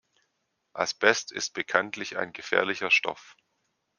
[0.73, 3.37] Asbest ist bekanntlich ein gefährlicher Stoff.